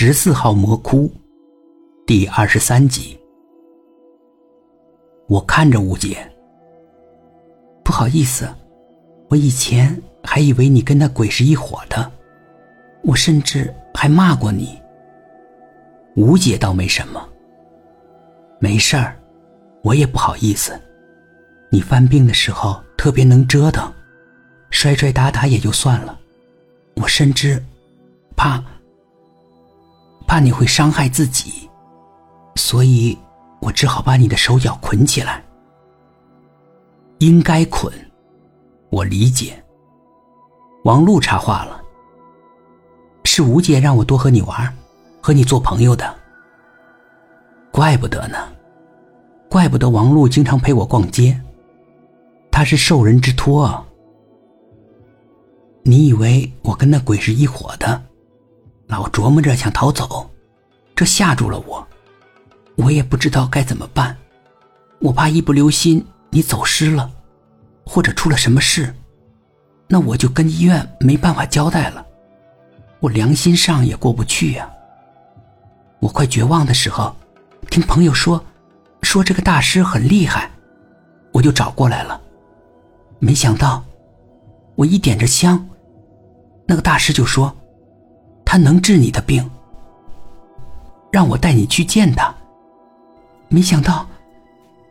[0.00, 1.10] 十四号魔窟，
[2.06, 3.18] 第二十三集。
[5.26, 6.18] 我看着吴姐，
[7.82, 8.48] 不好意思，
[9.28, 12.12] 我以前还以为你跟那鬼是一伙的，
[13.02, 14.80] 我甚至还骂过你。
[16.14, 17.28] 吴姐倒没什么，
[18.60, 19.18] 没事儿，
[19.82, 20.80] 我也不好意思。
[21.72, 23.92] 你犯病的时候特别能折腾，
[24.70, 26.16] 摔摔打打也就算了，
[26.94, 27.60] 我甚至
[28.36, 28.62] 怕。
[30.28, 31.68] 怕你会伤害自己，
[32.54, 33.16] 所以
[33.60, 35.42] 我只好把你的手脚捆起来。
[37.20, 37.90] 应该捆，
[38.90, 39.60] 我理解。
[40.84, 41.80] 王璐插话了
[43.24, 44.72] ：“是吴姐让我多和你玩，
[45.22, 46.14] 和你做朋友的。
[47.72, 48.36] 怪不得呢，
[49.48, 51.40] 怪不得王璐经常陪我逛街，
[52.50, 53.82] 她是受人之托。
[55.84, 58.02] 你以为我跟那鬼是一伙的？”
[58.88, 60.28] 老琢磨着想逃走，
[60.96, 61.86] 这吓住了我，
[62.76, 64.16] 我也不知道该怎么办。
[64.98, 67.10] 我怕一不留心你走失了，
[67.84, 68.94] 或者出了什么事，
[69.86, 72.04] 那我就跟医院没办法交代了，
[72.98, 74.68] 我良心上也过不去呀。
[76.00, 77.14] 我快绝望的时候，
[77.68, 78.42] 听朋友说，
[79.02, 80.50] 说这个大师很厉害，
[81.32, 82.18] 我就找过来了。
[83.18, 83.84] 没想到，
[84.76, 85.68] 我一点着香，
[86.66, 87.54] 那个大师就说。
[88.50, 89.48] 他能治你的病，
[91.12, 92.34] 让我带你去见他。
[93.48, 94.08] 没想到，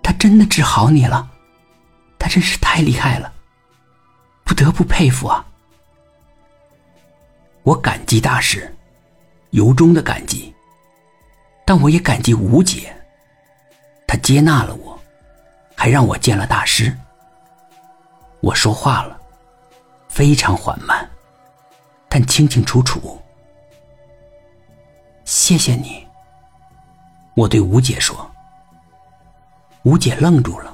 [0.04, 1.28] 他真的治好你了，
[2.20, 3.34] 他真是太厉害了，
[4.44, 5.44] 不得不佩服啊！
[7.64, 8.72] 我感激大师，
[9.50, 10.54] 由衷的感激，
[11.66, 12.96] 但我也感激吴姐，
[14.06, 15.00] 她接纳了我，
[15.76, 16.96] 还让我见了大师。
[18.40, 19.20] 我说话了，
[20.08, 21.10] 非常缓慢，
[22.08, 23.20] 但清清楚楚。
[25.28, 26.08] 谢谢你，
[27.36, 28.32] 我对吴姐说。
[29.84, 30.74] 吴姐愣住了。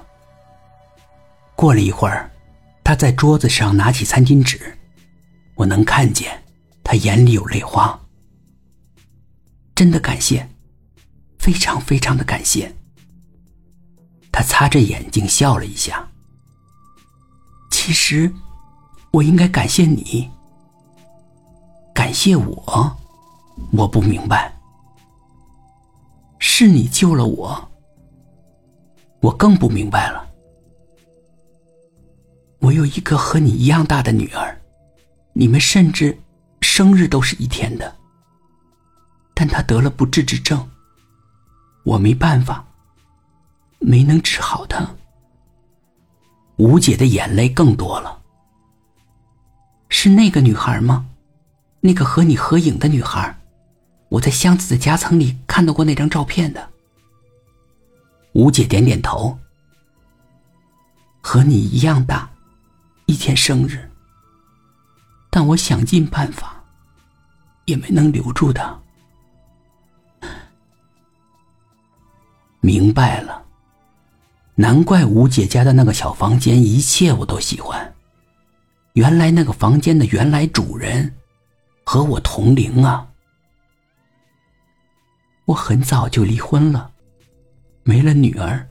[1.56, 2.30] 过了一会儿，
[2.84, 4.78] 她在桌子上拿起餐巾纸，
[5.56, 6.44] 我能看见
[6.84, 8.00] 她眼里有泪花。
[9.74, 10.48] 真的感谢，
[11.40, 12.76] 非常非常的感谢。
[14.32, 16.08] 她擦着眼睛笑了一下。
[17.72, 18.32] 其实，
[19.10, 20.30] 我应该感谢你，
[21.92, 23.00] 感谢我。
[23.72, 24.54] 我不明白，
[26.40, 27.72] 是你救了我。
[29.20, 30.28] 我更不明白了。
[32.60, 34.60] 我有一个和你一样大的女儿，
[35.34, 36.18] 你们甚至
[36.62, 37.96] 生日都是一天的。
[39.34, 40.70] 但她得了不治之症，
[41.84, 42.66] 我没办法，
[43.80, 44.88] 没能治好她。
[46.58, 48.22] 吴姐的眼泪更多了。
[49.90, 51.06] 是那个女孩吗？
[51.82, 53.36] 那个和你合影的女孩？
[54.14, 56.70] 我在箱子的夹层里看到过那张照片的。
[58.34, 59.40] 吴姐点点头。
[61.20, 62.30] 和你一样大，
[63.08, 63.90] 一天生日。
[65.32, 66.64] 但我想尽办法，
[67.66, 68.80] 也没能留住他。
[72.60, 73.44] 明白了，
[74.54, 77.96] 难怪吴姐家的那个小房间一切我都喜欢。
[78.94, 81.16] 原来那个房间的原来主人，
[81.84, 83.08] 和我同龄啊。
[85.46, 86.92] 我很早就离婚了，
[87.84, 88.68] 没了女儿，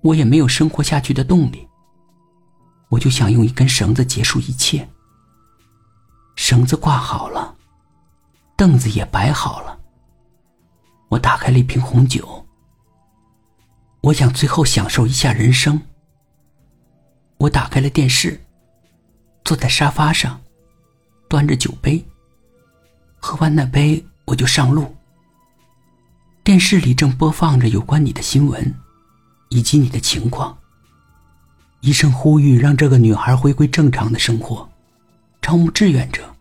[0.00, 1.66] 我也没有生活下去的动力。
[2.88, 4.88] 我就想用一根绳子结束一切。
[6.36, 7.56] 绳子挂好了，
[8.56, 9.78] 凳子也摆好了。
[11.08, 12.46] 我打开了一瓶红酒，
[14.02, 15.80] 我想最后享受一下人生。
[17.38, 18.40] 我打开了电视，
[19.44, 20.40] 坐在沙发上，
[21.28, 22.04] 端着酒杯。
[23.20, 24.94] 喝完那杯，我就上路。
[26.44, 28.74] 电视里正播放着有关你的新闻，
[29.48, 30.58] 以及你的情况。
[31.82, 34.68] 医生呼吁让这个女孩回归正常的生活，
[35.40, 36.34] 招募志愿者。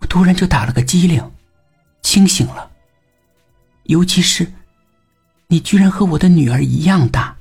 [0.00, 1.30] 我突然就打了个激灵，
[2.02, 2.70] 清醒了。
[3.84, 4.52] 尤其是，
[5.46, 7.34] 你居然和我的女儿一样大，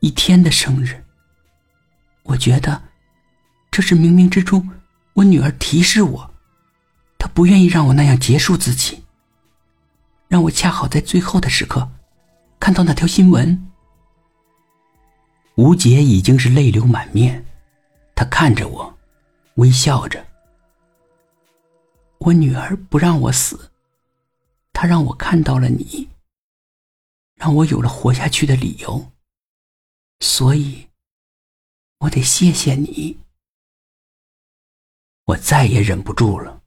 [0.00, 1.02] 一天的生日。
[2.24, 2.82] 我觉得，
[3.70, 4.68] 这是冥冥之中，
[5.14, 6.30] 我女儿提示我，
[7.16, 9.02] 她不愿意让我那样结束自己。
[10.28, 11.90] 让我恰好在最后的时刻，
[12.60, 13.70] 看到那条新闻。
[15.56, 17.44] 吴杰已经是泪流满面，
[18.14, 18.98] 他看着我，
[19.54, 20.24] 微笑着。
[22.18, 23.70] 我女儿不让我死，
[24.72, 26.08] 她让我看到了你，
[27.36, 29.10] 让我有了活下去的理由。
[30.20, 30.88] 所以，
[32.00, 33.18] 我得谢谢你。
[35.24, 36.62] 我再也忍不住了，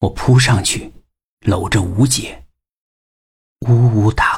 [0.00, 0.92] 我扑上去。
[1.40, 2.41] 搂着吴姐，
[3.72, 4.31] 呜呜哒。